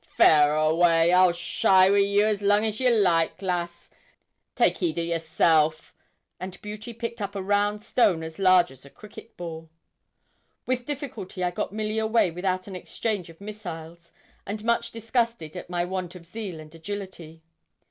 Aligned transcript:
'Faire 0.17 0.55
away; 0.55 1.13
I'll 1.13 1.31
shy 1.31 1.87
wi' 1.87 1.99
ye 1.99 2.23
as 2.23 2.41
long 2.41 2.65
as 2.65 2.79
ye 2.79 2.89
like, 2.89 3.39
lass; 3.39 3.91
take 4.55 4.77
heed 4.77 4.97
o' 4.97 5.01
yerself;' 5.03 5.93
and 6.39 6.59
Beauty 6.63 6.91
picked 6.91 7.21
up 7.21 7.35
a 7.35 7.41
round 7.43 7.83
stone 7.83 8.23
as 8.23 8.39
large 8.39 8.71
as 8.71 8.83
a 8.83 8.89
cricket 8.89 9.37
ball. 9.37 9.69
With 10.65 10.87
difficulty 10.87 11.43
I 11.43 11.51
got 11.51 11.71
Milly 11.71 11.99
away 11.99 12.31
without 12.31 12.65
an 12.65 12.75
exchange 12.75 13.29
of 13.29 13.39
missiles, 13.39 14.11
and 14.43 14.63
much 14.63 14.89
disgusted 14.91 15.55
at 15.55 15.69
my 15.69 15.85
want 15.85 16.15
of 16.15 16.25
zeal 16.25 16.59
and 16.59 16.73
agility. 16.73 17.43